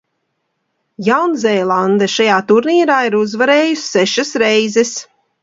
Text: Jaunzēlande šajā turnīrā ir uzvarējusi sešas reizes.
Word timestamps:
Jaunzēlande 1.09 2.07
šajā 2.13 2.39
turnīrā 2.53 2.97
ir 3.11 3.19
uzvarējusi 3.21 3.85
sešas 3.93 4.35
reizes. 4.47 4.97